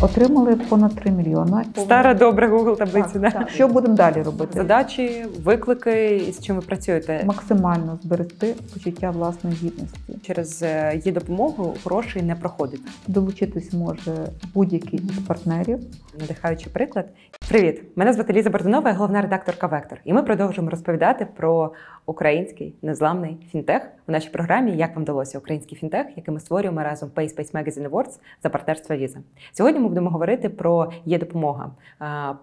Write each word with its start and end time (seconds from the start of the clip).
Отримали 0.00 0.56
понад 0.56 0.94
3 0.94 1.10
мільйони. 1.10 1.64
Стара 1.76 2.14
добра 2.14 2.48
Google 2.48 2.76
таблиця. 2.76 3.08
Так, 3.08 3.22
да? 3.22 3.30
так. 3.30 3.50
Що 3.50 3.68
будемо 3.68 3.94
далі 3.94 4.22
робити? 4.22 4.52
Задачі, 4.54 5.26
виклики 5.44 6.16
і 6.16 6.32
з 6.32 6.40
чим 6.40 6.56
ви 6.56 6.62
працюєте. 6.62 7.22
Максимально 7.24 7.98
зберегти 8.02 8.54
почуття 8.74 9.10
власної 9.10 9.56
гідності. 9.56 9.98
Через 10.26 10.62
е, 10.62 10.92
її 10.94 11.12
допомогу 11.12 11.74
грошей 11.84 12.22
не 12.22 12.34
проходить. 12.34 12.80
Долучитись 13.06 13.72
може 13.72 14.12
будь-який 14.54 15.00
із 15.00 15.18
партнерів. 15.18 15.78
Надихаючий 16.20 16.72
приклад. 16.72 17.06
Привіт! 17.48 17.82
Мене 17.96 18.12
звати 18.12 18.32
Ліза 18.32 18.50
Бордунова, 18.50 18.90
я 18.90 18.96
головна 18.96 19.22
редакторка 19.22 19.66
Вектор. 19.66 20.00
І 20.04 20.12
ми 20.12 20.22
продовжуємо 20.22 20.70
розповідати 20.70 21.26
про 21.36 21.72
український 22.06 22.74
незламний 22.82 23.36
фінтех 23.52 23.82
у 24.08 24.12
нашій 24.12 24.30
програмі 24.30 24.76
Як 24.76 24.94
вам 24.94 25.02
вдалося 25.02 25.38
український 25.38 25.78
фінтех, 25.78 26.06
який 26.16 26.34
ми 26.34 26.40
створюємо 26.40 26.82
разом 26.82 27.10
Pay 27.14 27.36
Space 27.36 27.52
Magazine 27.52 27.90
Awards 27.90 28.18
за 28.42 28.48
партнерство 28.48 28.96
Віза. 28.96 29.18
Сьогодні 29.52 29.80
ми 29.80 29.88
будемо 29.88 30.10
говорити 30.10 30.48
про 30.48 30.92
є 31.04 31.18
допомога, 31.18 31.70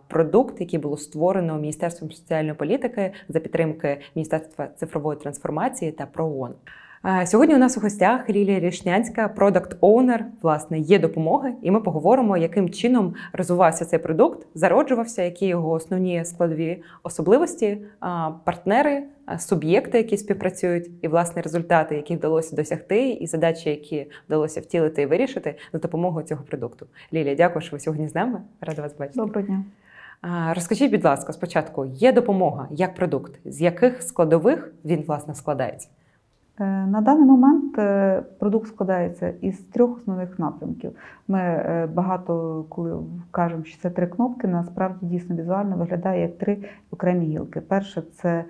продукт, 0.08 0.62
який 0.62 0.80
було 0.80 0.98
створено 0.98 1.56
Міністерством 1.56 2.12
соціальної 2.12 2.54
політики 2.54 3.12
за 3.30 3.40
підтримки 3.40 4.02
Міністерства 4.16 4.68
цифрової 4.68 5.20
трансформації 5.20 5.92
та 5.92 6.06
ПРООН. 6.06 6.54
Сьогодні 7.26 7.56
у 7.56 7.58
нас 7.58 7.78
у 7.78 7.82
гостях 7.82 8.30
Лілія 8.30 8.60
Рішнянська, 8.60 9.28
продакт 9.28 9.78
оунер 9.82 10.26
власне 10.42 10.80
є 10.80 11.00
допомоги, 11.00 11.54
і 11.62 11.72
ми 11.72 11.82
поговоримо, 11.82 12.38
яким 12.38 12.70
чином 12.70 13.16
розвивався 13.34 13.86
цей 13.86 14.00
продукт, 14.00 14.48
зароджувався, 14.56 15.22
які 15.24 15.48
його 15.48 15.72
основні 15.72 16.26
складові 16.26 16.84
особливості, 17.04 17.78
партнери, 18.44 19.04
суб'єкти, 19.38 19.98
які 19.98 20.18
співпрацюють, 20.18 20.90
і 21.02 21.08
власне 21.08 21.42
результати, 21.42 21.96
які 21.96 22.16
вдалося 22.16 22.56
досягти, 22.56 23.10
і 23.10 23.28
задачі, 23.28 23.70
які 23.70 24.12
вдалося 24.28 24.62
втілити 24.62 25.02
і 25.02 25.06
вирішити 25.06 25.56
за 25.74 25.80
допомогою 25.80 26.26
цього 26.26 26.44
продукту. 26.44 26.86
Лілія, 27.14 27.36
дякую, 27.36 27.62
що 27.62 27.76
ви 27.76 27.80
сьогодні 27.80 28.08
з 28.08 28.16
нами. 28.16 28.42
Рада 28.62 28.82
вас 28.82 28.98
бачити. 28.98 29.20
Доброго 29.20 29.48
дня. 29.48 29.64
Розкажіть, 30.56 30.92
будь 30.92 31.06
ласка, 31.06 31.34
спочатку 31.34 31.86
є 31.86 32.14
допомога 32.14 32.68
як 32.72 32.96
продукт, 32.96 33.40
з 33.46 33.62
яких 33.62 34.04
складових 34.04 34.74
він 34.86 35.04
власне 35.08 35.36
складається? 35.36 35.90
Е, 36.60 36.66
На 36.86 37.02
даний 37.02 37.26
момент 37.26 37.78
е, 37.78 38.24
продукт 38.40 38.68
складається 38.68 39.34
із 39.42 39.58
трьох 39.60 39.98
основних 39.98 40.40
напрямків. 40.40 40.92
Ми 41.28 41.40
е, 41.40 41.90
багато 41.94 42.66
коли 42.70 43.04
кажемо, 43.32 43.64
що 43.64 43.82
це 43.82 43.90
три 43.90 44.08
кнопки, 44.08 44.48
насправді 44.48 45.06
дійсно 45.06 45.36
візуально 45.36 45.78
виглядає 45.78 46.22
як 46.22 46.38
три 46.38 46.58
окремі 46.92 47.26
гілки. 47.26 47.62
Перше 47.62 48.02
це 48.02 48.46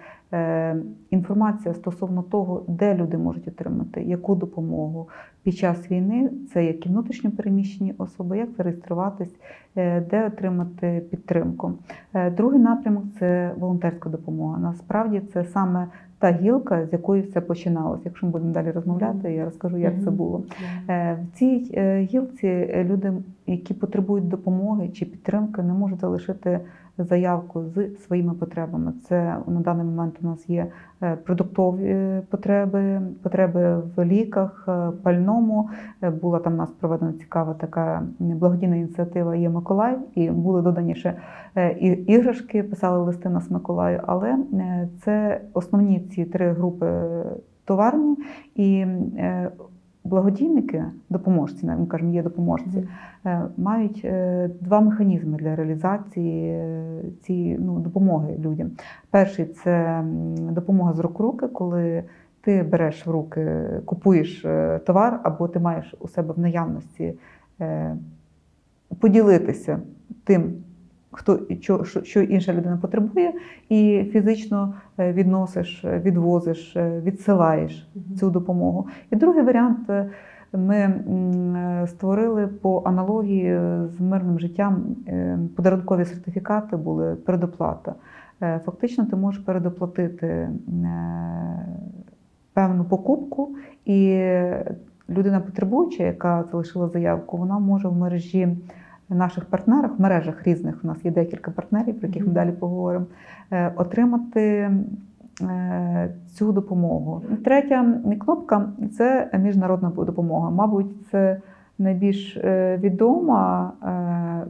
інформація 1.09 1.73
стосовно 1.73 2.23
того, 2.23 2.65
де 2.67 2.95
люди 2.95 3.17
можуть 3.17 3.47
отримати 3.47 4.03
яку 4.03 4.35
допомогу 4.35 5.09
під 5.43 5.55
час 5.55 5.91
війни. 5.91 6.31
Це 6.53 6.65
як 6.65 6.85
і 6.85 6.89
внутрішньо 6.89 7.31
переміщені 7.31 7.95
особи, 7.97 8.37
як 8.37 8.49
зареєструватись, 8.57 9.35
е, 9.75 10.01
де 10.01 10.27
отримати 10.27 11.01
підтримку. 11.11 11.71
Е, 12.13 12.31
Другий 12.31 12.59
напрямок 12.59 13.03
це 13.19 13.51
волонтерська 13.57 14.09
допомога. 14.09 14.59
Насправді 14.59 15.21
це 15.33 15.43
саме 15.43 15.87
та 16.19 16.31
гілка, 16.31 16.85
з 16.85 16.93
якої 16.93 17.21
все 17.21 17.41
починалося. 17.41 18.01
Якщо 18.05 18.25
ми 18.25 18.31
будемо 18.31 18.51
далі 18.51 18.71
розмовляти, 18.71 19.33
я 19.33 19.45
розкажу, 19.45 19.77
як 19.77 19.93
це 20.03 20.11
було. 20.11 20.43
Е, 20.89 21.17
В 21.23 21.37
цій 21.37 21.71
е, 21.73 21.99
гілці 22.01 22.47
е, 22.47 22.83
люди, 22.83 23.13
які 23.47 23.73
потребують 23.73 24.27
допомоги 24.27 24.89
чи 24.89 25.05
підтримки, 25.05 25.61
не 25.61 25.73
можуть 25.73 25.99
залишити 25.99 26.59
заявку 26.97 27.63
з 27.63 27.89
своїми 28.05 28.33
потребами. 28.33 28.93
Це 29.09 29.37
на 29.47 29.59
даний 29.59 29.85
момент 29.85 30.15
у 30.21 30.25
нас 30.25 30.49
є 30.49 30.67
е, 31.01 31.15
продуктові 31.15 31.85
е, 31.85 32.21
потреби, 32.29 33.01
потреби 33.23 33.81
в 33.95 34.05
ліках, 34.05 34.65
е, 34.67 34.91
пальному. 35.03 35.69
Була 36.21 36.39
там 36.39 36.53
у 36.53 36.57
нас 36.57 36.69
проведена 36.69 37.13
цікава 37.13 37.53
така 37.53 38.03
благодійна 38.19 38.75
ініціатива 38.75 39.35
Є 39.35 39.49
Миколаїв, 39.49 39.99
і 40.15 40.29
були 40.29 40.61
додані 40.61 40.95
ще 40.95 41.13
іграшки, 42.07 42.63
писали 42.63 43.05
листи 43.05 43.29
нас 43.29 43.51
Миколаю. 43.51 44.01
Але 44.07 44.37
це 45.03 45.41
основні 45.53 45.99
ці 45.99 46.25
три 46.25 46.51
групи 46.51 47.03
товарні 47.65 48.17
і 48.55 48.85
благодійники, 50.05 50.85
допоможці, 51.09 51.65
ми 51.65 51.85
кажемо, 51.85 52.13
є 52.13 52.23
допоможці, 52.23 52.87
е, 53.25 53.41
мають 53.57 54.01
е, 54.05 54.49
два 54.61 54.81
механізми 54.81 55.37
для 55.37 55.55
реалізації 55.55 56.49
е, 56.49 57.01
цієї 57.21 57.57
ну, 57.59 57.79
допомоги 57.79 58.37
людям. 58.39 58.71
Перший 59.11 59.45
це 59.45 60.03
допомога 60.37 60.93
з 60.93 60.99
рук 60.99 61.19
руки, 61.19 61.47
коли 61.47 62.03
ти 62.41 62.63
береш 62.63 63.07
в 63.07 63.11
руки, 63.11 63.65
купуєш 63.85 64.45
товар, 64.85 65.19
або 65.23 65.47
ти 65.47 65.59
маєш 65.59 65.95
у 65.99 66.07
себе 66.07 66.33
в 66.33 66.39
наявності 66.39 67.13
поділитися 68.99 69.79
тим, 70.23 70.53
хто 71.15 71.39
що, 71.61 71.83
що- 71.83 72.21
інша 72.21 72.53
людина 72.53 72.77
потребує, 72.77 73.33
і 73.69 74.09
фізично 74.11 74.73
е, 74.97 75.13
відносиш, 75.13 75.85
е, 75.85 75.99
відвозиш, 75.99 76.75
е, 76.75 77.01
відсилаєш 77.01 77.87
цю 78.19 78.29
допомогу. 78.29 78.87
І 79.11 79.15
другий 79.15 79.43
варіант 79.43 79.89
ми 80.53 80.93
створили 81.87 82.47
по 82.47 82.81
аналогії 82.85 83.59
з 83.97 84.01
мирним 84.01 84.39
життям. 84.39 84.95
Подарункові 85.55 86.05
сертифікати 86.05 86.77
були 86.77 87.15
передоплата. 87.15 87.95
Фактично, 88.39 89.05
ти 89.05 89.15
можеш 89.15 89.41
передоплатити 89.41 90.49
певну 92.53 92.83
покупку, 92.83 93.55
і 93.85 94.29
людина 95.09 95.39
потребуюча, 95.39 96.03
яка 96.03 96.43
залишила 96.51 96.87
заявку, 96.87 97.37
вона 97.37 97.59
може 97.59 97.87
в 97.87 97.95
мережі 97.95 98.57
наших 99.09 99.45
партнерах, 99.45 99.99
в 99.99 100.01
мережах 100.01 100.47
різних, 100.47 100.79
у 100.83 100.87
нас 100.87 101.05
є 101.05 101.11
декілька 101.11 101.51
партнерів, 101.51 101.99
про 101.99 102.07
яких 102.07 102.27
ми 102.27 102.33
далі 102.33 102.51
поговоримо, 102.51 103.05
е, 103.51 103.71
отримати 103.75 104.71
е, 105.41 106.15
цю 106.27 106.51
допомогу. 106.51 107.21
Третя 107.43 108.01
кнопка 108.19 108.69
це 108.97 109.29
міжнародна 109.39 109.89
допомога. 109.89 110.49
Мабуть, 110.49 111.07
це 111.11 111.41
найбільш 111.77 112.37
е, 112.37 112.77
відома 112.77 113.71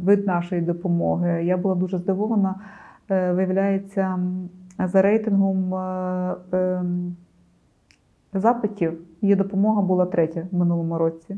вид 0.04 0.28
нашої 0.28 0.62
допомоги. 0.62 1.44
Я 1.46 1.58
була 1.58 1.76
дуже 1.76 1.98
здивована. 1.98 2.56
Виявляється, 3.10 4.20
за 4.80 5.02
рейтингом 5.02 5.74
ем, 6.54 7.16
запитів 8.34 9.00
її 9.22 9.36
допомога 9.36 9.82
була 9.82 10.06
третя 10.06 10.48
в 10.52 10.56
минулому 10.56 10.98
році. 10.98 11.38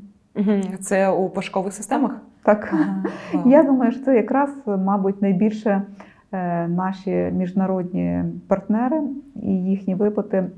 Це 0.79 1.09
у 1.09 1.29
пошукових 1.29 1.73
системах? 1.73 2.11
Так. 2.43 2.69
Ага. 2.73 3.03
Я 3.45 3.63
думаю, 3.63 3.91
що 3.91 4.05
це 4.05 4.15
якраз, 4.15 4.49
мабуть, 4.65 5.21
найбільше 5.21 5.81
е, 6.31 6.67
наші 6.67 7.11
міжнародні 7.11 8.23
партнери 8.47 9.01
і 9.35 9.51
їхні 9.51 9.95
виплати 9.95 10.49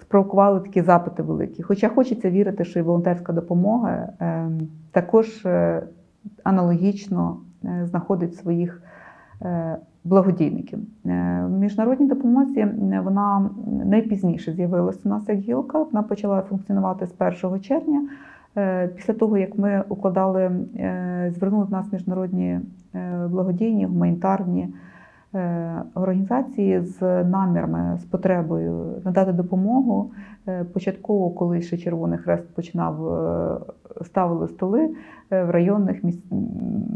спровокували 0.00 0.60
такі 0.60 0.82
запити 0.82 1.22
великі. 1.22 1.62
Хоча 1.62 1.88
хочеться 1.88 2.30
вірити, 2.30 2.64
що 2.64 2.78
і 2.78 2.82
волонтерська 2.82 3.32
допомога 3.32 3.90
е, 4.20 4.48
також 4.92 5.46
е, 5.46 5.82
аналогічно 6.44 7.40
знаходить 7.84 8.36
своїх 8.36 8.82
благодійників. 10.08 10.78
Е, 10.78 11.44
В 11.46 11.50
міжнародній 11.50 12.06
допомозі 12.06 12.66
вона 13.04 13.50
найпізніше 13.84 14.52
з'явилася 14.52 15.00
у 15.04 15.08
нас 15.08 15.28
як 15.28 15.38
гілка. 15.38 15.82
Вона 15.82 16.02
почала 16.02 16.42
функціонувати 16.42 17.06
з 17.06 17.14
1 17.44 17.60
червня. 17.60 18.08
Е, 18.56 18.88
Після 18.88 19.14
того, 19.14 19.38
як 19.38 19.58
ми 19.58 19.84
укладали, 19.88 20.42
е, 20.76 21.32
звернули 21.36 21.64
до 21.64 21.76
нас 21.76 21.92
міжнародні 21.92 22.60
благодійні, 23.28 23.86
гуманітарні 23.86 24.68
організації 25.94 26.80
з 26.80 27.24
намірами, 27.24 27.98
з 28.00 28.04
потребою 28.04 29.02
надати 29.04 29.32
допомогу. 29.32 30.10
Е, 30.48 30.64
Початково, 30.64 31.30
коли 31.30 31.60
ще 31.62 31.76
Червоний 31.76 32.18
Хрест 32.18 32.54
починав 32.54 33.08
е, 33.08 34.04
ставили 34.04 34.48
столи 34.48 34.90
е, 35.30 35.44
в 35.44 35.50
районних 35.50 36.04
міс- 36.04 36.22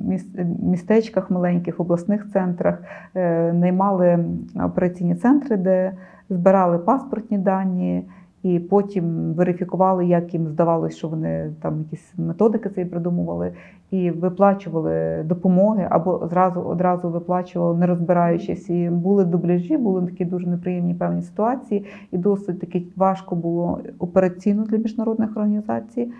міс- 0.08 0.44
містечках, 0.62 1.30
маленьких 1.30 1.80
обласних 1.80 2.30
центрах, 2.32 2.82
е, 3.14 3.52
наймали 3.52 4.24
операційні 4.64 5.14
центри, 5.14 5.56
де 5.56 5.92
збирали 6.30 6.78
паспортні 6.78 7.38
дані. 7.38 8.04
І 8.42 8.58
потім 8.58 9.34
верифікували, 9.34 10.06
як 10.06 10.34
їм 10.34 10.48
здавалося, 10.48 10.96
що 10.96 11.08
вони 11.08 11.52
там 11.62 11.78
якісь 11.78 12.12
методики 12.18 12.68
цієї 12.68 12.90
придумували, 12.90 13.52
і 13.90 14.10
виплачували 14.10 15.22
допомоги 15.24 15.86
або 15.90 16.26
зразу 16.30 16.60
одразу 16.60 17.10
виплачували, 17.10 17.78
не 17.78 17.86
розбираючись. 17.86 18.70
І 18.70 18.90
були 18.90 19.24
дубляжі, 19.24 19.76
були 19.76 20.06
такі 20.06 20.24
дуже 20.24 20.46
неприємні 20.46 20.94
певні 20.94 21.22
ситуації, 21.22 21.86
і 22.10 22.18
досить 22.18 22.60
таки 22.60 22.86
важко 22.96 23.36
було 23.36 23.80
операційно 23.98 24.64
для 24.64 24.78
міжнародних 24.78 25.36
організацій. 25.36 26.12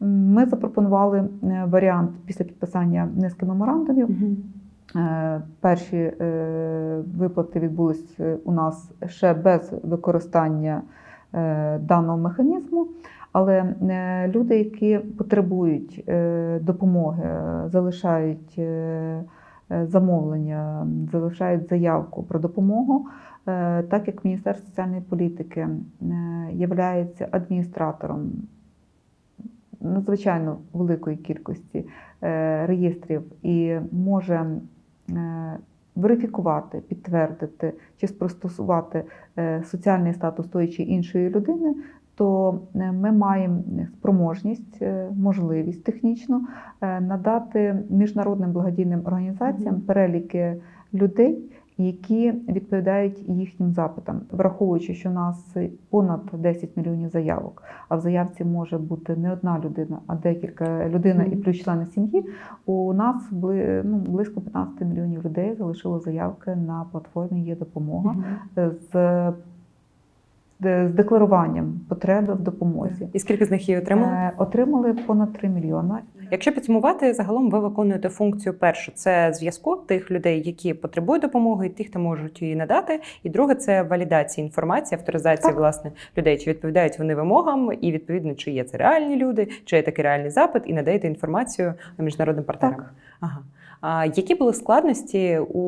Ми 0.00 0.46
запропонували 0.46 1.18
е, 1.18 1.64
варіант 1.68 2.10
після 2.26 2.44
підписання 2.44 3.08
низки 3.16 3.46
меморандумів. 3.46 4.08
Е, 4.96 5.42
Перші 5.60 5.96
е, 5.96 7.02
виплати 7.18 7.60
відбулись 7.60 8.18
у 8.44 8.52
нас 8.52 8.90
ще 9.06 9.34
без 9.34 9.74
використання 9.82 10.82
даного 11.80 12.18
механізму. 12.18 12.88
Але 13.32 13.58
е, 13.58 14.28
люди, 14.28 14.58
які 14.58 14.98
потребують 14.98 16.04
е, 16.08 16.58
допомоги, 16.62 17.22
е, 17.22 17.62
залишають 17.68 18.54
е, 18.58 19.24
е, 19.70 19.86
замовлення, 19.86 20.86
залишають 21.12 21.68
заявку 21.68 22.22
про 22.22 22.38
допомогу, 22.38 23.06
е, 23.46 23.82
так 23.82 24.06
як 24.06 24.24
Міністерство 24.24 24.68
соціальної 24.68 25.00
політики 25.00 25.68
є 26.52 26.66
адміністратором 27.30 28.32
надзвичайно 29.80 30.58
великої 30.72 31.16
кількості 31.16 31.84
е, 32.22 32.66
реєстрів 32.66 33.22
і 33.42 33.76
може 33.92 34.46
е, 35.10 35.58
верифікувати, 36.00 36.82
підтвердити 36.88 37.72
чи 37.96 38.06
спростосувати 38.06 39.04
е, 39.38 39.62
соціальний 39.64 40.14
статус 40.14 40.48
тої 40.48 40.68
чи 40.68 40.82
іншої 40.82 41.30
людини, 41.30 41.74
то 42.14 42.58
е, 42.74 42.92
ми 42.92 43.12
маємо 43.12 43.62
спроможність, 43.92 44.82
е, 44.82 45.08
можливість 45.16 45.84
технічно 45.84 46.46
надати 46.80 47.82
міжнародним 47.90 48.52
благодійним 48.52 49.00
організаціям 49.04 49.80
переліки 49.80 50.56
людей, 50.94 51.50
які 51.80 52.32
відповідають 52.32 53.28
їхнім 53.28 53.72
запитам, 53.72 54.20
враховуючи, 54.30 54.94
що 54.94 55.10
у 55.10 55.12
нас 55.12 55.56
понад 55.90 56.20
10 56.32 56.76
мільйонів 56.76 57.08
заявок, 57.08 57.62
а 57.88 57.96
в 57.96 58.00
заявці 58.00 58.44
може 58.44 58.78
бути 58.78 59.16
не 59.16 59.32
одна 59.32 59.60
людина, 59.64 59.98
а 60.06 60.14
декілька 60.14 60.88
людина 60.88 61.24
і 61.24 61.36
плюс 61.36 61.56
члени 61.56 61.86
сім'ї. 61.86 62.24
У 62.66 62.92
нас 62.92 63.28
ну, 63.84 64.04
близько 64.08 64.40
15 64.40 64.80
мільйонів 64.80 65.24
людей 65.24 65.54
залишило 65.54 66.00
заявки 66.00 66.56
на 66.56 66.86
платформі 66.92 67.44
Є 67.44 67.56
допомога 67.56 68.16
з, 68.56 68.92
з 70.62 70.88
декларуванням 70.88 71.80
потреби 71.88 72.34
в 72.34 72.40
допомозі. 72.40 73.08
І 73.12 73.18
скільки 73.18 73.44
з 73.46 73.50
них 73.50 73.68
її 73.68 73.80
отримали? 73.80 74.12
Е, 74.12 74.32
Отримали 74.36 74.92
понад 74.92 75.32
3 75.32 75.48
мільйони. 75.48 75.94
Якщо 76.30 76.52
підсумувати, 76.52 77.14
загалом 77.14 77.50
ви 77.50 77.60
виконуєте 77.60 78.08
функцію 78.08 78.54
першу 78.54 78.92
це 78.94 79.32
зв'язку 79.32 79.76
тих 79.76 80.10
людей, 80.10 80.42
які 80.46 80.74
потребують 80.74 81.22
допомоги, 81.22 81.66
і 81.66 81.70
тих, 81.70 81.86
хто 81.86 81.98
можуть 81.98 82.42
її 82.42 82.56
надати. 82.56 83.00
І 83.22 83.30
друге 83.30 83.54
це 83.54 83.82
валідація 83.82 84.46
інформації, 84.46 84.98
авторизація 84.98 85.48
Так. 85.48 85.58
власне 85.58 85.92
людей, 86.18 86.38
чи 86.38 86.50
відповідають 86.50 86.98
вони 86.98 87.14
вимогам, 87.14 87.70
і 87.80 87.92
відповідно, 87.92 88.34
чи 88.34 88.50
є 88.50 88.64
це 88.64 88.76
реальні 88.76 89.16
люди, 89.16 89.48
чи 89.64 89.76
є 89.76 89.82
такий 89.82 90.04
реальний 90.04 90.30
запит, 90.30 90.62
і 90.66 90.72
надаєте 90.72 91.06
інформацію 91.06 91.74
міжнародним 91.98 92.44
партнерам. 92.44 92.76
Так. 92.76 92.94
Ага. 93.20 93.38
Які 94.14 94.34
були 94.34 94.54
складності 94.54 95.38
у 95.38 95.60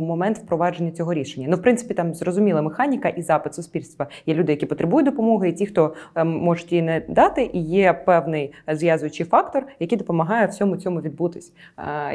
момент 0.00 0.38
впровадження 0.38 0.90
цього 0.90 1.14
рішення? 1.14 1.46
Ну, 1.50 1.56
в 1.56 1.62
принципі, 1.62 1.94
там 1.94 2.14
зрозуміла 2.14 2.62
механіка 2.62 3.08
і 3.08 3.22
запит 3.22 3.54
суспільства. 3.54 4.06
Є 4.26 4.34
люди, 4.34 4.52
які 4.52 4.66
потребують 4.66 5.06
допомоги, 5.06 5.48
і 5.48 5.52
ті, 5.52 5.66
хто 5.66 5.94
ем, 6.14 6.38
можуть 6.38 6.72
її 6.72 6.82
не 6.82 7.02
дати, 7.08 7.50
і 7.52 7.60
є 7.60 7.92
певний 7.92 8.52
зв'язуючий 8.72 9.26
фактор, 9.26 9.66
який 9.80 9.98
допомагає 9.98 10.46
всьому 10.46 10.76
цьому 10.76 11.00
відбутись. 11.00 11.52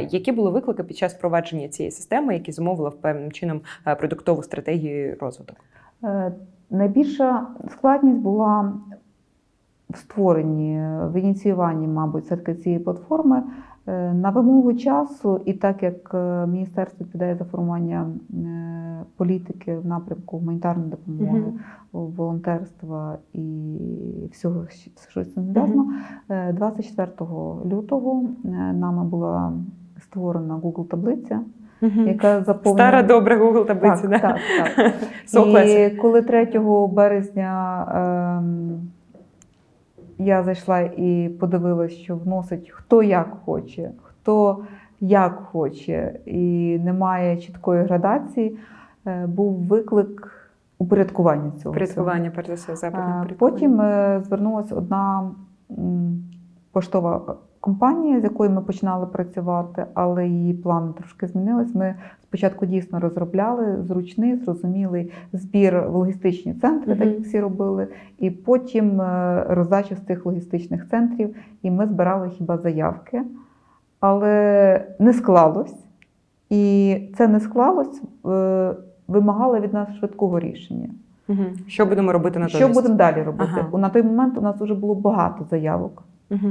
Які 0.10 0.32
були 0.32 0.50
виклики 0.50 0.84
під 0.84 0.98
час 0.98 1.14
впровадження 1.14 1.68
цієї 1.68 1.92
системи, 1.92 2.34
які 2.34 2.52
зумовили 2.52 2.92
певним 2.92 3.32
чином 3.32 3.62
е, 3.88 3.96
продуктову 3.96 4.44
стратегію 4.44 5.18
розвиток? 5.20 5.56
Е, 6.04 6.32
Найбільша 6.70 7.48
складність 7.72 8.20
була 8.20 8.74
в 9.90 9.98
створенні, 9.98 10.82
в 11.04 11.20
ініціюванні, 11.20 11.88
мабуть, 11.88 12.24
все-таки 12.24 12.56
цієї 12.56 12.80
платформи 12.80 13.44
на 14.14 14.30
вимогу 14.30 14.74
часу, 14.74 15.42
і 15.46 15.54
так 15.54 15.84
як 15.84 16.12
е, 16.14 16.48
міністерство 16.48 17.06
відповідає 17.06 17.36
за 17.36 17.44
формування 17.44 18.08
е, 18.34 19.06
політики 19.18 19.78
в 19.78 19.86
напрямку 19.86 20.38
гуманітарної 20.38 20.90
допомоги, 20.90 21.44
волонтерства 21.92 23.18
і 23.34 23.78
всього, 24.32 24.66
що 25.10 25.24
з 25.24 25.34
цим 25.34 25.44
зв'язано, 25.44 25.94
е, 26.30 26.54
24 26.54 27.30
лютого 27.66 28.24
е, 28.46 28.48
нами 28.74 29.04
була 29.04 29.54
створена 30.02 30.56
Google 30.58 30.86
таблиця, 30.88 31.40
яка 31.82 32.44
заповнена 32.44 32.90
Стара 32.90 33.04
добра 33.04 33.38
Google 33.38 33.66
таблиця. 33.66 34.02
так, 34.02 34.10
да? 34.10 34.20
так, 34.20 34.40
так. 34.76 34.94
So 35.28 35.64
і 35.64 35.96
коли 35.96 36.22
3 36.22 36.60
березня 36.92 37.86
ем, 38.40 38.92
я 40.26 40.44
зайшла 40.44 40.80
і 40.80 41.30
подивилась, 41.40 41.94
що 41.94 42.16
вносить 42.16 42.70
хто 42.70 43.04
як 43.04 43.38
хоче, 43.46 43.92
хто 44.04 44.66
як 45.00 45.44
хоче, 45.52 46.20
і 46.26 46.80
немає 46.84 47.38
чіткої 47.38 47.84
градації, 47.84 48.58
е, 49.08 49.28
був 49.28 49.54
виклик 49.54 50.32
упорядкування 50.78 51.52
цього. 51.52 51.74
Упорядкування, 51.74 52.32
перш 52.36 52.48
за 52.48 52.54
все, 52.54 52.76
запит. 52.76 53.38
Потім 53.38 53.82
е, 53.82 54.22
звернулася 54.26 54.76
одна 54.76 55.32
поштова 56.72 57.38
компанія, 57.62 58.20
з 58.20 58.24
якою 58.24 58.50
ми 58.50 58.62
починали 58.62 59.06
працювати, 59.06 59.86
але 59.94 60.28
її 60.28 60.54
плани 60.54 60.94
трошки 60.98 61.28
змінились. 61.28 61.76
Ми 61.76 61.96
спочатку 62.24 62.66
дійсно 62.66 63.00
розробляли 63.00 63.84
зручний, 63.84 64.36
зрозумілий 64.36 65.12
збір 65.34 65.84
в 65.88 65.96
логістичні 65.96 66.54
центри, 66.54 66.96
так 66.96 67.08
як 67.08 67.20
всі 67.20 67.40
робили, 67.40 67.88
і 68.20 68.32
потім 68.32 69.02
е, 69.02 69.46
роздача 69.50 69.96
з 69.96 70.00
цих 70.00 70.26
логістичних 70.26 70.90
центрів. 70.90 71.36
І 71.62 71.72
ми 71.72 71.88
збирали 71.88 72.30
хіба 72.30 72.58
заявки, 72.58 73.22
але 74.00 74.86
не 75.00 75.14
склалось. 75.14 75.76
І 76.50 76.98
це 77.18 77.28
не 77.28 77.40
склалось, 77.40 78.02
е, 78.26 78.74
вимагало 79.08 79.60
від 79.60 79.74
нас 79.74 79.90
швидкого 80.00 80.40
рішення. 80.40 80.90
Мгм. 81.28 81.46
Що 81.68 81.86
будемо 81.86 82.12
робити 82.12 82.40
на 82.40 82.48
Що 82.48 82.70
будемо 82.70 82.96
далі 82.96 83.24
робити? 83.24 83.52
Ага. 83.58 83.78
На 83.78 83.90
той 83.90 84.04
момент 84.04 84.38
у 84.38 84.42
нас 84.42 84.62
вже 84.62 84.74
було 84.74 84.96
багато 84.96 85.46
заявок. 85.50 86.04
Угу. 86.32 86.50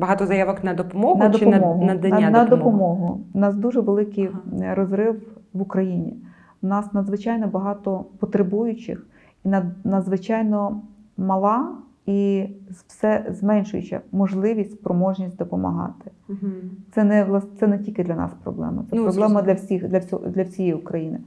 Багато 0.00 0.26
заявок 0.26 0.64
на 0.64 0.74
допомогу 0.74 1.18
на 1.18 1.30
чи 1.30 1.46
на 1.46 1.58
надання 1.58 2.20
на, 2.20 2.30
на 2.30 2.44
допомоги? 2.44 2.56
допомогу. 2.56 3.20
У 3.34 3.38
нас 3.38 3.54
дуже 3.54 3.80
великий 3.80 4.28
Ага. 4.28 4.74
розрив 4.74 5.22
в 5.52 5.62
Україні. 5.62 6.16
У 6.62 6.66
нас 6.66 6.92
надзвичайно 6.92 7.46
багато 7.46 8.04
потребуючих 8.18 9.06
і 9.44 9.48
надзвичайно 9.84 10.80
мала 11.16 11.68
і 12.06 12.48
все 12.86 13.24
зменшуюча 13.30 14.00
можливість, 14.12 14.72
спроможність 14.72 15.36
допомагати. 15.36 16.10
Мгм. 16.28 16.52
Це 16.94 17.04
не 17.04 17.40
це 17.60 17.66
не 17.66 17.78
тільки 17.78 18.04
для 18.04 18.14
нас 18.14 18.30
проблема, 18.42 18.84
це 18.90 18.96
Ну, 18.96 19.02
проблема 19.04 19.42
для 19.42 19.52
всіх, 19.52 19.88
для 19.88 19.98
всього 19.98 20.26
для 20.28 20.42
всієї 20.42 20.74
України. 20.74 21.20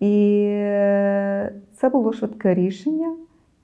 І 0.00 0.44
е, 0.50 1.52
це 1.72 1.88
було 1.88 2.12
швидке 2.12 2.54
рішення. 2.54 3.14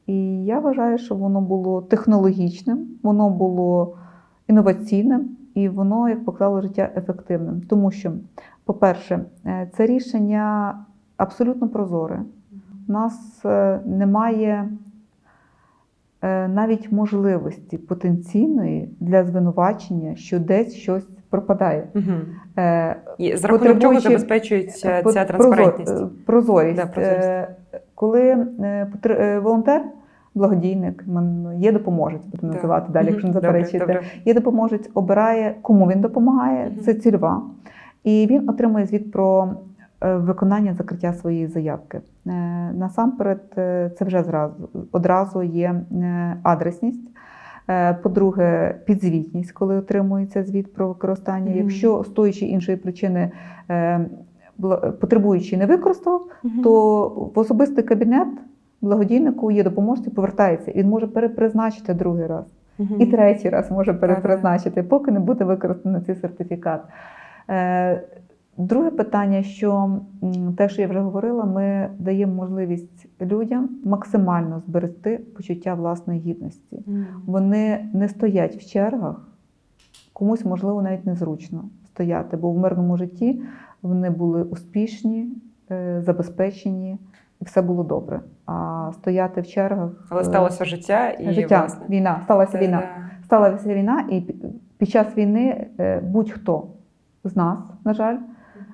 І 0.07 0.45
я 0.45 0.59
вважаю, 0.59 0.99
що 0.99 1.15
воно 1.15 1.41
було 1.41 1.83
технологічним, 1.83 2.89
воно 3.03 3.31
було 3.31 3.97
інноваційним 4.51 5.29
і 5.55 5.69
воно, 5.69 6.09
як 6.09 6.25
показало 6.25 6.61
життя, 6.61 6.91
ефективним. 6.97 7.61
Тому 7.69 7.91
що, 7.91 8.13
по-перше, 8.65 9.21
е, 9.47 9.71
це 9.77 9.87
рішення 9.87 10.75
абсолютно 11.17 11.69
прозоре. 11.69 12.23
У 12.89 12.93
нас 12.93 13.45
е, 13.45 13.81
немає 13.87 14.69
е, 16.23 16.49
навіть 16.49 16.93
можливості 16.93 17.79
потенційної 17.79 18.91
для 19.01 19.25
звинувачення, 19.25 20.17
що 20.17 20.39
десь 20.39 20.75
щось 20.75 21.09
пропадає. 21.31 21.89
І 23.19 23.37
за 23.37 23.49
рахунок 23.49 23.79
чого 23.79 24.01
забезпечується 24.01 25.03
ця 25.03 25.25
транспарентність? 25.25 26.25
Прозорість. 26.27 26.77
Да, 26.77 26.87
прозорість. 26.87 27.49
Коли 27.95 28.47
волонтер, 29.43 29.85
благодійник, 30.35 31.05
є 31.57 31.73
допоможець, 31.73 32.27
будемо 32.27 32.53
називати 32.53 32.93
далі, 32.93 33.07
якщо 33.07 33.27
не 33.27 33.33
заперечуєте. 33.33 34.01
Є 34.25 34.35
допоможець, 34.35 34.91
обирає, 34.95 35.55
кому 35.63 35.87
він 35.87 36.01
допомагає, 36.01 36.73
це 36.85 36.95
цільова. 36.95 37.43
І 38.05 38.27
він 38.31 38.49
отримує 38.49 38.87
звіт 38.87 39.13
про 39.13 39.55
е, 40.01 40.17
виконання 40.17 40.75
закриття 40.75 41.13
своєї 41.13 41.47
заявки. 41.47 42.01
Е, 42.27 42.31
Насамперед, 42.75 43.43
е, 43.59 43.91
це 43.99 44.05
вже 44.05 44.23
зразу 44.23 44.69
одразу 44.93 45.43
є 45.43 45.81
адресність. 46.43 47.11
По-друге, 48.03 48.77
підзвітність, 48.87 49.53
коли 49.53 49.77
отримується 49.77 50.45
звіт 50.45 50.75
про 50.75 50.89
використання. 50.89 51.51
Мгм. 51.51 51.59
Якщо 51.59 52.05
з 52.05 52.09
тої 52.09 52.33
чи 52.33 52.47
іншої 52.47 52.77
причини 52.77 53.31
потребуючий 55.01 55.59
не 55.59 55.67
використав, 55.67 56.27
Мгм. 56.43 56.63
то 56.63 57.09
в 57.35 57.39
особистий 57.39 57.85
кабінет 57.85 58.29
благодійнику 58.81 59.51
є 59.51 59.65
допоможці, 59.65 60.11
повертається. 60.11 60.73
Він 60.73 60.89
може 60.89 61.07
перепризначити 61.07 61.95
другий 61.95 62.27
раз. 62.27 62.45
Мгм. 62.79 63.01
І 63.01 63.07
третій 63.07 63.49
раз 63.49 63.71
може 63.71 63.95
перепризначити, 63.95 64.83
поки 64.83 65.11
не 65.11 65.21
буде 65.21 65.45
використано 65.45 66.01
цей 66.01 66.15
сертифікат. 66.15 66.81
Е, 67.51 68.03
Друге 68.57 68.91
питання, 68.91 69.43
що 69.43 70.01
те, 70.57 70.69
що 70.69 70.83
я 70.83 70.89
вже 70.89 71.01
говорила, 71.01 71.45
ми 71.45 71.91
даємо 71.99 72.35
можливість 72.35 73.07
людям 73.21 73.69
максимально 73.85 74.63
зберегти 74.67 75.21
почуття 75.37 75.75
власної 75.75 76.21
гідності. 76.21 76.83
Мгм. 76.87 77.07
Вони 77.27 77.89
не 77.93 78.09
стоять 78.09 78.57
в 78.57 78.67
чергах, 78.67 79.29
комусь, 80.13 80.45
можливо, 80.45 80.83
навіть 80.83 81.07
незручно 81.07 81.65
стояти, 81.87 82.37
бо 82.37 82.53
в 82.53 82.59
мирному 82.59 82.97
житті 82.97 83.43
вони 83.83 84.11
були 84.11 84.43
успішні, 84.43 85.29
е, 85.71 86.03
все 87.41 87.63
було 87.63 87.85
добре. 87.85 88.21
А 88.47 88.91
стояти 88.95 89.41
в 89.41 89.47
чергах 89.47 89.91
Але 90.09 90.21
е, 90.21 90.25
сталося 90.25 90.65
життя 90.65 91.11
і 91.11 91.33
життя, 91.33 91.59
власне. 91.61 91.87
війна, 91.89 92.21
сталася 92.25 92.59
війна. 92.59 92.79
да. 92.79 93.25
Сталася 93.25 93.75
війна, 93.75 94.05
і 94.11 94.21
під 94.79 94.89
час 94.89 95.17
війни 95.17 95.67
е, 95.79 96.01
будь-хто 96.01 96.67
з 97.25 97.37
нас, 97.37 97.59
на 97.85 97.95
жаль, 97.95 98.17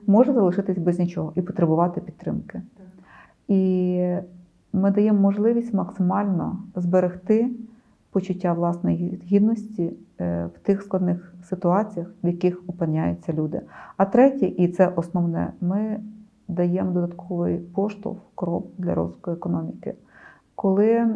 може 0.06 0.32
залишитись 0.32 0.78
без 0.78 0.98
нічого 0.98 1.32
і 1.34 1.42
потребувати 1.42 2.00
підтримки. 2.00 2.62
І 3.48 4.14
ми 4.72 4.90
даємо 4.90 5.20
можливість 5.20 5.74
максимально 5.74 6.58
зберегти 6.74 7.50
почуття 8.10 8.52
власної 8.52 9.20
гідності 9.24 9.92
е, 10.20 10.48
в 10.54 10.58
тих 10.58 10.82
складних 10.82 11.34
ситуаціях, 11.44 12.14
в 12.22 12.26
яких 12.26 12.62
опиняються 12.66 13.32
люди. 13.32 13.60
А 13.96 14.04
третє, 14.04 14.46
і 14.46 14.68
це 14.68 14.88
основне, 14.96 15.52
ми 15.60 16.00
даємо 16.48 16.92
додатковий 16.92 17.56
поштовх 17.58 18.18
крок 18.34 18.66
для 18.78 18.94
розвитку 18.94 19.30
економіки. 19.30 19.94
Коли 20.54 21.06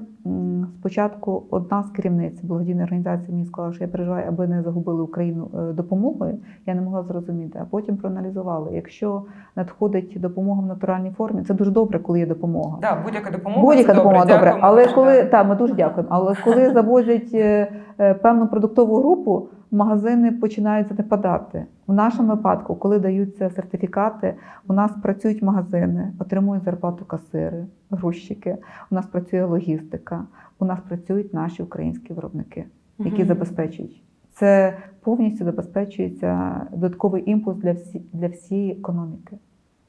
спочатку 0.78 1.42
одна 1.50 1.82
з 1.82 1.90
керівниць 1.90 2.42
благодійної 2.42 2.84
організації 2.84 3.32
мені 3.32 3.46
сказала, 3.46 3.72
що 3.72 3.84
я 3.84 3.88
переживаю, 3.88 4.24
аби 4.28 4.46
не 4.46 4.62
загубили 4.62 5.02
Україну 5.02 5.50
е, 5.54 5.72
допомогою, 5.72 6.38
я 6.66 6.74
не 6.74 6.80
могла 6.80 7.02
зрозуміти. 7.02 7.58
А 7.62 7.64
потім 7.64 7.96
проаналізували. 7.96 8.70
Якщо 8.74 9.22
надходить 9.56 10.16
допомога 10.20 10.62
в 10.62 10.66
натуральній 10.66 11.10
формі, 11.10 11.42
це 11.42 11.54
дуже 11.54 11.70
добре, 11.70 11.98
коли 11.98 12.18
є 12.18 12.26
допомога. 12.26 12.78
Да, 12.80 13.02
будь-яка 13.04 13.30
допомога. 13.30 13.62
Будь-яка 13.62 13.94
допомога 13.94 14.24
добре, 14.24 14.36
Дякуємо. 14.36 14.60
але 14.62 14.86
коли 14.86 15.24
та 15.24 15.44
ми 15.44 15.54
дуже 15.54 15.74
дякуємо. 15.74 16.08
Але 16.12 16.34
коли 16.44 16.70
завозять 16.74 17.30
е, 17.34 17.72
е, 18.00 18.14
певну 18.14 18.46
продуктову 18.48 18.96
групу, 18.96 19.48
магазини 19.70 20.32
починають 20.32 20.88
занепадати. 20.88 21.66
В 21.86 21.92
нашому 21.92 22.28
випадку, 22.28 22.74
коли 22.76 22.98
даються 22.98 23.50
сертифікати, 23.50 24.34
у 24.68 24.72
нас 24.72 24.92
працюють 25.02 25.42
магазини, 25.42 26.12
отримують 26.18 26.64
зарплату 26.64 27.04
касири, 27.04 27.66
грузчики. 27.90 28.56
У 28.90 28.94
нас 28.94 29.06
працює 29.06 29.44
логістика, 29.44 30.24
у 30.58 30.64
нас 30.64 30.80
працюють 30.88 31.34
наші 31.34 31.62
українські 31.62 32.12
виробники, 32.12 32.64
які 32.98 33.24
забезпечують. 33.24 34.02
Це 34.32 34.78
повністю 35.00 35.44
забезпечується 35.44 36.60
додатковий 36.72 37.30
імпульс 37.30 37.56
для 37.56 37.72
всі 37.72 38.02
для 38.12 38.28
всієї 38.28 38.72
економіки. 38.72 39.38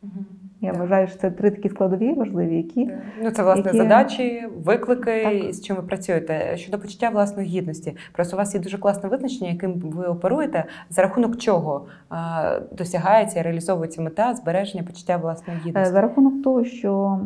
Мгм. 0.03 0.25
Я 0.61 0.73
вважаю, 0.73 1.07
що 1.07 1.17
це 1.17 1.31
три 1.31 1.51
такі 1.51 1.69
складові 1.69 2.13
важливі, 2.13 2.57
які 2.57 2.91
Ну, 3.23 3.31
це 3.31 3.43
власне 3.43 3.63
Які- 3.65 3.77
задачі, 3.77 4.47
виклики, 4.57 5.23
Так. 5.43 5.53
з 5.53 5.61
чим 5.61 5.75
ви 5.75 5.81
працюєте. 5.81 6.57
Щодо 6.57 6.79
почуття 6.79 7.09
власної 7.09 7.47
гідності. 7.47 7.95
Просто 8.13 8.35
у 8.35 8.39
вас 8.39 8.53
є 8.55 8.61
дуже 8.61 8.77
класне 8.77 9.09
визначення, 9.09 9.49
яким 9.49 9.73
ви 9.73 10.05
оперуєте, 10.05 10.65
за 10.89 11.01
рахунок 11.01 11.37
чого 11.37 11.85
а, 12.09 12.59
досягається 12.77 13.39
і 13.39 13.41
реалізовується 13.43 14.01
мета 14.01 14.33
збереження 14.33 14.83
почуття 14.83 15.17
власної 15.17 15.59
Е, 15.59 15.61
гідності. 15.65 15.93
За 15.93 16.01
рахунок 16.01 16.43
того, 16.43 16.63
що 16.63 17.19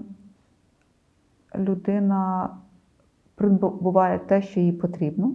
людина 1.57 2.49
придбуває 3.35 4.19
те, 4.19 4.41
що 4.41 4.59
їй 4.59 4.71
потрібно, 4.71 5.31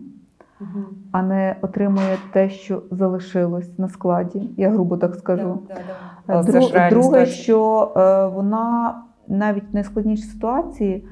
А 1.13 1.23
не 1.23 1.57
отримує 1.63 2.17
те, 2.33 2.49
що 2.51 2.83
залишилось 2.91 3.79
на 3.79 3.89
складі. 3.89 4.51
Я 4.57 4.71
грубо 4.71 4.97
так 4.97 5.15
скажу. 5.15 5.59
Да, 5.69 5.75
да, 5.75 5.81
да. 6.27 6.43
Друг- 6.53 6.89
Друге, 6.91 7.03
ситуація. 7.03 7.27
що 7.27 7.93
е, 7.97 8.27
вона 8.27 8.95
навіть 9.29 9.65
в 9.73 9.75
найскладнішій 9.75 10.23
ситуації. 10.23 11.05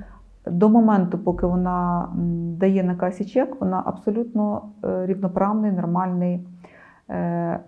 До 0.46 0.68
моменту, 0.68 1.18
поки 1.18 1.46
вона 1.46 2.08
дає 2.58 2.82
на 2.82 2.94
касі 2.94 3.24
чек, 3.24 3.60
вона 3.60 3.82
абсолютно 3.86 4.62
е, 4.84 5.06
рівноправний, 5.06 5.72
нормальний 5.72 6.46
е, 7.10 7.60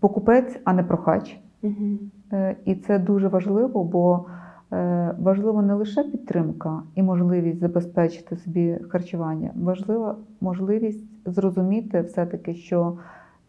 покупець, 0.00 0.60
а 0.64 0.72
не 0.72 0.82
прохач. 0.82 1.40
Мгм. 1.62 1.98
Е, 2.32 2.56
І 2.64 2.74
це 2.74 2.98
дуже 2.98 3.28
важливо, 3.28 3.84
бо 3.84 4.24
е, 4.72 5.14
важливо 5.18 5.62
не 5.62 5.74
лише 5.74 6.02
підтримка 6.02 6.82
і 6.94 7.02
можливість 7.02 7.60
забезпечити 7.60 8.36
собі 8.36 8.78
харчування, 8.88 9.50
важлива 9.56 10.16
можливість 10.40 11.04
зрозуміти 11.26 12.00
все-таки, 12.00 12.54
що 12.54 12.98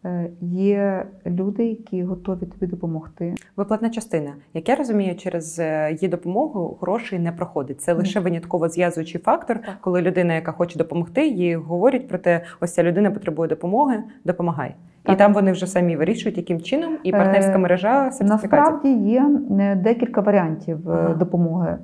е, 0.05 0.29
є 0.41 1.05
люди, 1.25 1.65
які 1.65 2.03
готові 2.03 2.45
тобі 2.45 2.67
допомогти. 2.67 3.35
Виплатна 3.55 3.89
частина, 3.89 4.33
як 4.53 4.69
я 4.69 4.75
розумію, 4.75 5.15
через 5.15 5.59
е, 5.59 5.91
її 5.91 6.07
допомогу 6.07 6.77
грошей 6.81 7.19
не 7.19 7.31
проходить. 7.31 7.81
Це 7.81 7.93
лише 7.93 8.19
винятково 8.19 8.69
зв'язуючий 8.69 9.21
фактор, 9.21 9.59
коли 9.81 10.01
людина, 10.01 10.33
яка 10.33 10.51
хоче 10.51 10.77
допомогти, 10.77 11.27
їй 11.27 11.55
говорять 11.55 12.07
про 12.07 12.17
те, 12.17 12.41
ось 12.59 12.73
ця 12.73 12.83
людина 12.83 13.11
потребує 13.11 13.49
допомоги, 13.49 14.03
допомагай. 14.25 14.75
І 15.13 15.15
там 15.15 15.33
вони 15.33 15.51
вже 15.51 15.67
самі 15.67 15.95
вирішують, 15.95 16.37
яким 16.37 16.61
чином, 16.61 16.97
і 17.03 17.11
партнерська 17.11 17.55
Е, 17.55 17.57
мережа 17.57 18.11
сертифікація. 18.11 18.61
Насправді 18.61 18.89
є 19.09 19.29
е, 19.59 19.75
декілька 19.75 20.21
варіантів 20.21 20.89
е, 20.89 20.93
Ага. 20.93 21.13
допомоги. 21.13 21.77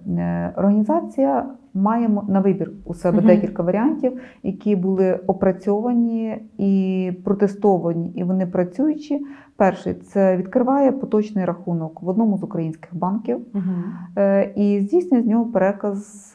Організація 0.56 1.46
має 1.74 2.10
на 2.30 2.40
вибір 2.40 2.72
у 2.86 2.94
себе 2.94 3.18
Мгм. 3.18 3.28
декілька 3.28 3.64
варіантів, 3.64 4.22
які 4.44 4.76
були 4.76 5.20
опрацьовані 5.28 6.38
і 6.58 7.12
протестовані, 7.24 8.12
і 8.16 8.24
вони 8.24 8.46
працюючі. 8.46 9.26
Перший 9.58 9.94
це 9.94 10.38
відкриває 10.38 10.92
поточний 10.92 11.46
рахунок 11.46 12.02
в 12.02 12.08
одному 12.08 12.38
з 12.38 12.44
українських 12.44 12.96
банків 12.96 13.40
е, 14.18 14.54
і 14.56 14.80
здійснює 14.82 15.22
з 15.22 15.26
нього 15.26 15.46
переказ. 15.46 16.34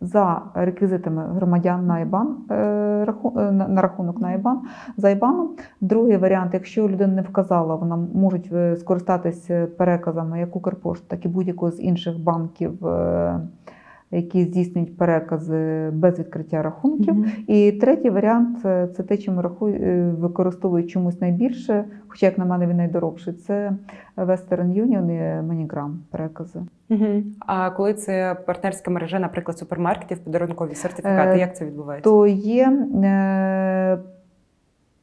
За 0.00 0.42
реквізитами 0.54 1.24
громадян 1.34 1.86
на 1.86 2.00
ІБАН 2.00 2.36
е, 2.50 2.54
е, 2.54 3.52
на 3.52 3.82
рахунок 3.82 4.20
на 4.20 4.32
ІБАН 4.32 4.60
за 4.96 5.10
ІБАНом. 5.10 5.50
Другий 5.80 6.16
варіант, 6.16 6.50
якщо 6.54 6.88
людина 6.88 7.12
не 7.14 7.22
вказала, 7.22 7.74
вона 7.74 7.96
можуть 7.96 8.50
е, 8.52 8.76
скористатися 8.76 9.66
переказами 9.78 10.40
як 10.40 10.56
Укрпошт, 10.56 11.08
так 11.08 11.24
і 11.24 11.28
будь-якого 11.28 11.72
з 11.72 11.80
інших 11.80 12.20
банків, 12.20 12.78
які 14.10 14.44
здійснюють 14.44 14.96
перекази 14.96 15.90
без 15.90 16.18
відкриття 16.18 16.62
рахунків. 16.62 17.14
Мгм. 17.14 17.30
І 17.46 17.72
третій 17.72 18.10
варіант 18.10 18.58
е, 18.64 18.88
це 18.96 19.02
те, 19.02 19.16
чим 19.16 19.40
рахую, 19.40 19.74
е, 19.74 20.14
використовують 20.18 20.90
чомусь 20.90 21.20
найбільше, 21.20 21.84
хоча, 22.08 22.26
як 22.26 22.38
на 22.38 22.44
мене, 22.44 22.66
він 22.66 22.76
найдорожчий. 22.76 23.32
Це 23.32 23.72
Western 24.16 24.84
Union 24.84 25.10
і 25.10 25.46
MoneyGram 25.46 25.94
перекази. 26.10 26.60
Мгм. 26.88 27.24
А 27.46 27.70
коли 27.70 27.94
це 27.94 28.36
партнерська 28.46 28.90
мережа, 28.90 29.18
наприклад, 29.18 29.58
супермаркетів, 29.58 30.18
подарункові 30.18 30.74
сертифікати, 30.74 31.36
Е, 31.36 31.38
як 31.38 31.56
це 31.56 31.66
відбувається? 31.66 32.10
То 32.10 32.26
є 32.26 32.88
е, 33.04 33.98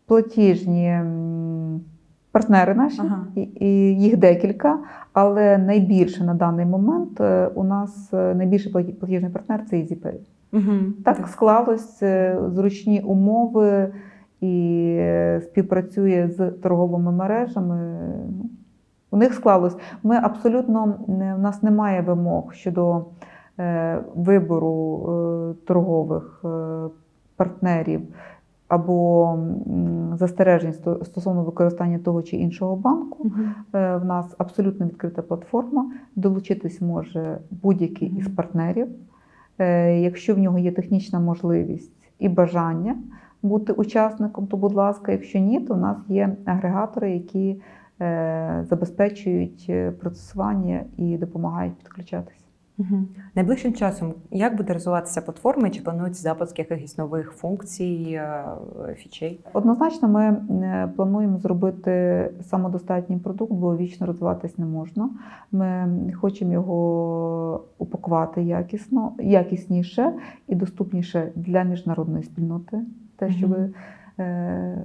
платіжні 0.08 1.00
партнери 2.34 2.74
наші, 2.74 3.02
Ага. 3.02 3.25
і, 3.36 3.42
і 3.42 3.68
їх 4.02 4.18
декілька, 4.18 4.80
але 5.13 5.58
найбільше 5.58 6.24
на 6.24 6.34
даний 6.34 6.66
момент 6.66 7.22
е, 7.22 7.48
у 7.56 7.63
нас 7.63 8.13
е, 8.13 8.36
найбільший 8.36 8.72
платіжний 8.72 9.32
партнер 9.32 9.66
це 9.70 9.75
EasyPay. 9.75 10.16
Мгм. 10.52 10.94
Так 11.06 11.28
склалось 11.28 12.04
е, 12.04 12.40
зручні 12.48 13.02
умови 13.02 13.94
і 14.42 15.00
співпрацює 15.42 16.30
з 16.38 16.50
торговими 16.52 17.12
мережами. 17.12 17.98
Ну, 18.30 18.50
У 19.12 19.18
них 19.18 19.34
склалось. 19.34 19.78
Ми 20.04 20.16
абсолютно 20.16 20.96
у 21.08 21.42
нас 21.42 21.63
немає 21.63 22.02
вимог 22.02 22.54
щодо 22.54 23.06
вибору 24.16 25.56
торгових 25.68 26.46
партнерів 27.36 28.02
або 28.74 29.38
застережень 30.13 30.74
сто- 30.74 31.06
стосовно 31.06 31.44
використання 31.44 32.00
того 32.00 32.22
чи 32.24 32.38
іншого 32.38 32.75
банку. 32.75 33.32
Е, 33.75 33.98
В 33.98 34.06
нас 34.06 34.36
абсолютно 34.38 34.86
відкрита 34.86 35.22
платформа. 35.22 35.92
Долучитись 36.15 36.82
може 36.82 37.38
будь-який 37.51 38.08
із 38.18 38.27
партнерів. 38.27 38.88
Е, 39.60 40.00
Якщо 40.00 40.36
в 40.36 40.39
нього 40.39 40.58
є 40.60 40.72
технічна 40.72 41.20
можливість 41.20 41.92
і 42.20 42.30
бажання 42.30 42.96
бути 43.42 43.74
учасником, 43.74 44.48
то 44.48 44.58
будь 44.58 44.74
ласка, 44.74 45.12
якщо 45.12 45.39
ні, 45.39 45.60
то 45.60 45.74
в 45.74 45.77
нас 45.77 45.98
є 46.10 46.36
агрегатори, 46.46 47.12
які 47.12 47.62
е, 48.01 48.65
забезпечують 48.70 49.72
процесування 50.00 50.84
і 50.98 51.18
допомагають 51.18 51.74
підключатися. 51.74 52.43
Мгм. 52.77 53.08
Найближчим 53.36 53.74
часом 53.74 54.13
як 54.32 54.58
буде 54.58 54.74
розвиватися 54.74 55.22
платформа? 55.22 55.70
Чи 55.70 55.82
планується 55.82 56.22
запуск 56.22 56.60
якихось 56.60 56.98
нових 56.98 57.32
функцій, 57.32 58.12
е, 58.13 58.46
фічей? 58.96 59.39
Однозначно, 59.53 60.08
ми 60.08 60.24
е, 60.24 60.89
плануємо 60.96 61.38
зробити 61.38 62.32
самодостатній 62.42 63.18
продукт, 63.18 63.53
бо 63.53 63.77
вічно 63.77 64.08
розвиватись 64.08 64.58
не 64.58 64.65
можна. 64.65 65.10
Ми 65.51 66.13
хочемо 66.22 66.53
його 66.53 67.63
упакувати 67.77 68.44
якісно, 68.44 69.13
якісніше 69.20 70.13
і 70.48 70.56
доступніше 70.56 71.32
для 71.36 71.63
міжнародної 71.63 72.24
спільноти. 72.24 72.82
Те, 73.15 73.32
що 73.32 73.48
ви 73.48 73.70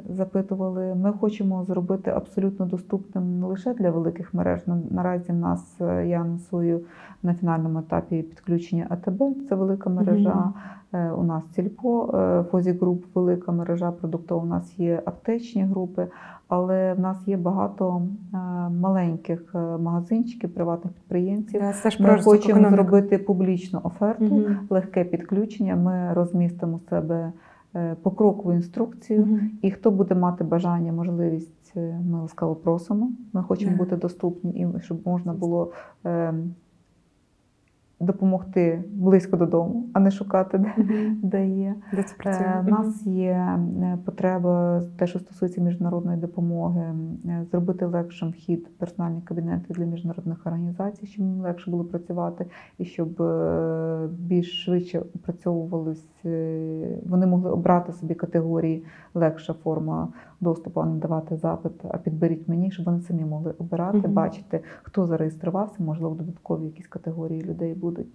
запитували. 0.08 0.94
Ми 0.94 1.12
хочемо 1.12 1.64
зробити 1.64 2.11
абсолютно 2.11 2.66
доступним 2.66 3.40
не 3.40 3.47
лише 3.47 3.75
для 3.75 3.90
великих 3.90 4.35
мереж. 4.35 4.61
Наразі 4.90 5.32
в 5.32 5.37
нас 5.37 5.76
е, 5.80 6.06
я 6.06 6.20
анонсую 6.20 6.80
на 7.23 7.35
фінальному 7.35 7.78
етапі 7.78 8.23
підключення 8.23 8.87
АТБ, 8.90 9.23
це 9.49 9.54
велика 9.54 9.90
мережа. 9.90 10.52
Е, 10.92 11.11
У 11.11 11.23
нас 11.23 11.52
Сільпо, 11.54 12.11
е, 12.14 12.42
Фозі 12.50 12.73
Груп, 12.73 13.04
велика 13.14 13.52
мережа 13.52 13.90
продуктова. 13.90 14.42
У 14.42 14.47
нас 14.47 14.78
є 14.78 15.02
аптечні 15.04 15.64
групи, 15.64 16.06
але 16.49 16.94
в 16.94 17.00
нас 17.00 17.28
є 17.28 17.37
багато 17.37 18.02
е, 18.35 18.37
маленьких 18.80 19.54
е, 19.54 19.58
магазинчиків, 19.58 20.54
приватних 20.54 20.92
підприємців. 20.94 21.61
Теж 21.82 22.00
Ми 22.00 22.23
хочемо 22.23 22.70
зробити 22.70 23.18
публічну 23.18 23.80
оферту, 23.82 24.25
Мгм. 24.25 24.58
легке 24.70 25.04
підключення. 25.04 25.76
Ми 25.76 26.12
розмістимо 26.14 26.80
себе 26.90 27.14
е, 27.14 27.32
покрокову 28.02 28.52
інструкцію. 28.52 29.23
угу. 29.23 29.38
І 29.62 29.70
хто 29.70 29.90
буде 29.90 30.14
мати 30.14 30.44
бажання, 30.44 30.92
можливість, 30.92 31.73
е, 31.76 32.00
ми 32.11 32.20
ласкаво 32.20 32.54
просимо. 32.54 33.12
Ми 33.32 33.42
хочемо 33.42 33.73
Да. 33.73 33.78
бути 33.78 33.97
доступні 33.97 34.50
і 34.50 34.80
щоб 34.80 34.99
можна 35.06 35.32
було 35.32 35.73
е, 36.06 36.35
допомогти 38.00 38.85
близько 38.93 39.37
додому, 39.37 39.90
а 39.93 40.00
не 40.00 40.11
шукати, 40.11 40.59
де, 40.59 40.75
де 41.23 41.49
є. 41.49 41.75
Де 41.93 42.02
це 42.02 42.14
працює? 42.19 42.47
Е, 42.47 42.64
У 42.67 42.71
нас 42.71 43.07
є 43.07 43.31
е, 43.31 43.99
потреба, 44.05 44.83
те, 44.97 45.07
що 45.07 45.19
стосується 45.19 45.61
міжнародної 45.61 46.19
допомоги, 46.19 46.95
е, 47.25 47.47
зробити 47.50 47.87
легшим 47.87 48.31
вхід 48.31 48.69
в 48.75 48.78
персональні 48.78 49.21
кабінети 49.21 49.75
для 49.75 49.85
міжнародних 49.85 50.47
організацій, 50.47 51.07
щоб 51.07 51.25
їм 51.25 51.40
легше 51.40 51.71
було 51.71 51.85
працювати, 51.85 52.47
і 52.78 52.85
щоб 52.85 53.23
е, 53.23 54.09
більш 54.19 54.64
швидше 54.64 55.02
опрацьовувались, 55.14 56.07
е, 56.25 56.99
вони 57.07 57.26
могли 57.26 57.50
обрати 57.50 57.93
собі 57.93 58.14
категорії 58.14 58.85
легша 59.14 59.52
форма 59.52 60.09
доступу, 60.40 60.80
а 60.80 60.87
не 60.87 60.99
давати 60.99 61.37
запит, 61.37 61.73
а 61.85 61.99
підберіть 61.99 62.49
мені, 62.49 62.71
щоб 62.71 62.87
вони 62.87 63.00
самі 63.00 63.25
могли 63.25 63.54
обирати, 63.59 63.99
угу. 63.99 64.09
бачити, 64.09 64.61
хто 64.83 65.07
зареєструвався, 65.07 65.83
можливо, 65.83 66.14
додаткові 66.14 66.64
якісь 66.64 66.87
категорії 66.87 67.42
людей 67.42 67.75
будуть. 67.75 68.09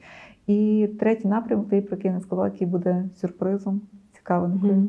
І 0.48 0.89
третій 1.00 1.27
напрямок, 1.27 1.70
ти 1.70 1.82
про 1.82 1.98
який 1.98 2.12
не 2.12 2.22
сказала, 2.22 2.48
який 2.48 2.68
буде 2.68 3.10
сюрпризом, 3.15 3.82
цікавинкою. 4.13 4.74
Угу. 4.74 4.88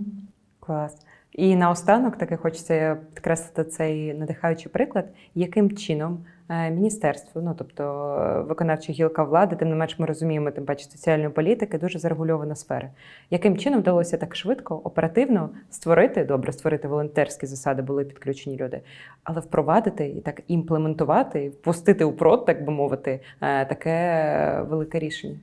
Клас. 0.61 1.07
І 1.33 1.57
наостанок 1.57 2.17
таки 2.17 2.37
хочеться 2.37 2.99
підкреслити 3.15 3.71
цей 3.71 4.15
надихаючий 4.15 4.73
приклад, 4.73 5.09
яким 5.35 5.71
чином 5.71 6.19
е, 6.49 6.71
міністерство, 6.71 7.43
ну 7.43 7.55
тобто 7.59 7.83
е, 8.21 8.41
виконавча 8.41 8.93
гілка 8.93 9.25
влади, 9.25 9.57
тим 9.57 9.69
не 9.69 9.75
менш 9.75 9.99
ми 9.99 10.07
розуміємо, 10.07 10.51
тим 10.51 10.65
паче 10.65 10.85
соціальної 10.85 11.29
політики, 11.29 11.79
дуже 11.79 11.99
зарегульована 11.99 12.55
сфера. 12.55 12.91
Яким 13.31 13.57
чином 13.57 13.81
вдалося 13.81 14.17
так 14.17 14.37
швидко, 14.37 14.81
оперативно 14.85 15.51
створити, 15.71 16.25
добре, 16.25 16.53
створити 16.53 16.89
волонтерські 16.89 17.47
засади, 17.47 17.83
були 17.83 18.05
підключені 18.05 18.57
люди, 18.57 18.81
але 19.25 19.41
впровадити 19.41 20.09
і 20.09 20.21
так 20.21 20.43
імплементувати, 20.49 21.49
впустити 21.49 22.05
у 22.05 22.13
прод, 22.13 22.45
так 22.45 22.65
би 22.65 22.73
мовити, 22.73 23.21
е, 23.41 23.65
таке 23.65 24.67
велике 24.69 24.99
рішення. 24.99 25.37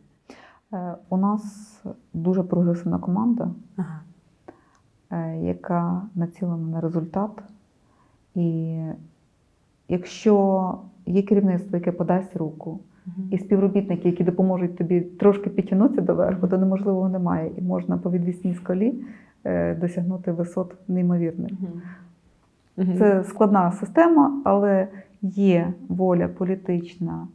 У 1.10 1.18
нас 1.18 1.44
дуже 2.14 2.44
прогресивна 2.44 3.00
команда, 3.00 3.52
Ага. 3.78 4.02
яка 5.36 6.02
націлена 6.16 6.68
на 6.68 6.82
результат. 6.82 7.32
І 8.36 8.78
якщо 9.88 10.78
є 11.06 11.22
керівництво, 11.22 11.78
яке 11.78 11.92
подасть 11.92 12.36
руку, 12.36 12.80
і 13.32 13.38
співробітники, 13.38 14.10
які 14.10 14.24
допоможуть 14.24 14.78
тобі 14.78 15.02
трошки 15.02 15.50
підтягнутися 15.50 16.02
до 16.02 16.16
верху, 16.16 16.48
то 16.48 16.58
неможливого 16.58 17.10
немає. 17.10 17.52
І 17.58 17.62
можна 17.62 17.98
по 17.98 18.12
відвісній 18.12 18.56
скалі 18.56 18.94
е, 19.44 19.76
досягнути 19.76 20.32
висот 20.32 20.76
неймовірних. 20.88 21.52
Це 22.98 23.24
складна 23.24 23.72
система, 23.72 24.42
але 24.46 24.88
є 25.22 25.74
воля 25.88 26.28
політична 26.28 27.28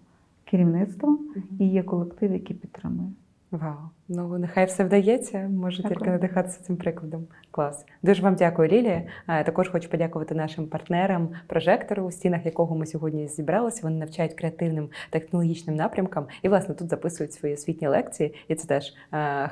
керівництва 0.44 1.18
і 1.58 1.68
є 1.68 1.82
колектив, 1.82 2.32
який 2.32 2.56
підтримує. 2.56 3.08
Вау, 3.56 3.76
ну 4.08 4.38
нехай 4.38 4.66
все 4.66 4.84
вдається. 4.84 5.38
Можу 5.38 5.82
Дякую. 5.82 5.94
тільки 5.98 6.10
надихатися 6.10 6.62
цим 6.62 6.76
прикладом. 6.76 7.26
Клас. 7.50 7.84
Дуже 8.02 8.22
вам 8.22 8.34
дякую, 8.34 8.68
Лілія. 8.68 9.02
Також 9.26 9.68
хочу 9.68 9.90
подякувати 9.90 10.34
нашим 10.34 10.66
партнерам, 10.66 11.28
прожектору, 11.46 12.02
у 12.02 12.10
стінах 12.10 12.46
якого 12.46 12.76
ми 12.76 12.86
сьогодні 12.86 13.28
зібралися. 13.28 13.80
Вони 13.82 13.98
навчають 13.98 14.34
креативним 14.34 14.88
технологічним 15.10 15.76
напрямкам 15.76 16.26
і, 16.42 16.48
власне, 16.48 16.75
тут 16.75 16.88
записують 16.88 17.32
свої 17.32 17.54
освітні 17.54 17.88
лекції. 17.88 18.34
І 18.48 18.54
це 18.54 18.68
теж 18.68 18.94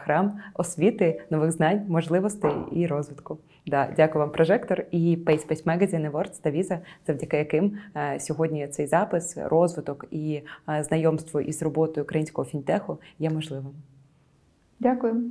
храм 0.05 0.41
освіти, 0.55 1.23
нових 1.31 1.53
знань, 1.53 1.85
можливостей 1.89 2.53
і 2.73 2.87
розвитку. 2.87 3.39
Да, 3.67 3.89
дякую 3.97 4.25
вам, 4.25 4.33
прожектор 4.33 4.85
і 4.91 5.19
Pace 5.27 5.49
Space 5.49 5.65
Magazine 5.65 6.11
Awards 6.11 6.43
та 6.43 6.51
Visa, 6.51 6.79
завдяки 7.07 7.37
яким 7.37 7.79
сьогодні 8.19 8.69
цей 8.69 8.87
запис, 8.87 9.39
розвиток 9.45 10.05
і 10.11 10.43
знайомство 10.81 11.41
із 11.41 11.63
роботою 11.63 12.05
українського 12.05 12.45
фінтеху 12.45 12.99
є 13.19 13.31
можливим. 13.31 13.73
Дякую. 14.81 15.31